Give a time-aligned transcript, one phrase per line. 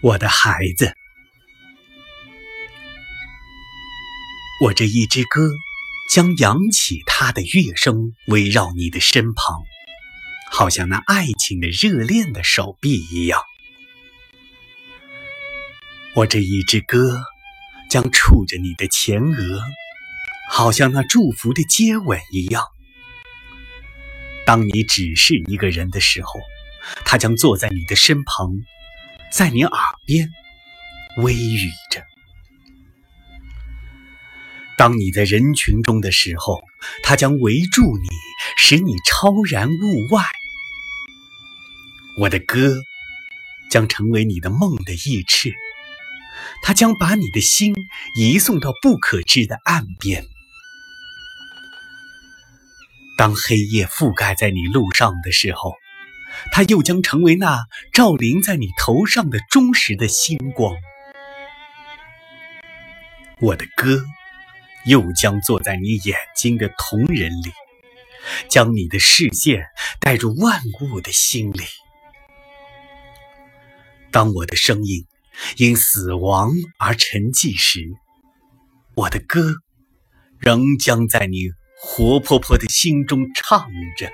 [0.00, 0.94] 我的孩子，
[4.62, 5.50] 我这一支歌
[6.08, 9.64] 将扬起它的乐声，围绕你的身旁，
[10.52, 13.42] 好像那爱情的热恋的手臂一样。
[16.14, 17.24] 我这一支歌
[17.90, 19.60] 将触着你的前额，
[20.48, 22.62] 好像那祝福的接吻一样。
[24.46, 26.40] 当你只是一个人的时候，
[27.04, 28.52] 他将坐在你的身旁。
[29.30, 30.30] 在你耳边
[31.18, 32.02] 微语着。
[34.76, 36.62] 当你在人群中的时候，
[37.02, 38.08] 他将围住你，
[38.56, 40.24] 使你超然物外。
[42.20, 42.76] 我的歌
[43.70, 45.52] 将成为你的梦的翼翅，
[46.62, 47.74] 它将把你的心
[48.16, 50.24] 移送到不可知的岸边。
[53.16, 55.74] 当黑夜覆盖在你路上的时候。
[56.52, 60.74] 它又将成为那照临在你头上的忠实的星光。
[63.40, 64.02] 我的歌
[64.86, 67.52] 又将坐在你眼睛的瞳仁里，
[68.48, 69.66] 将你的视线
[70.00, 71.62] 带入万物的心里。
[74.10, 75.06] 当我的声音
[75.56, 77.88] 因死亡而沉寂时，
[78.94, 79.54] 我的歌
[80.38, 84.10] 仍将在你活泼泼的心中唱着。